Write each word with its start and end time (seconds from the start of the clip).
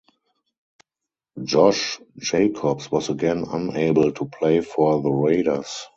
Josh 1.43 2.01
Jacobs 2.17 2.89
was 2.91 3.09
again 3.11 3.45
unable 3.51 4.11
to 4.11 4.25
play 4.25 4.59
for 4.61 4.99
the 4.99 5.11
Raiders. 5.11 5.89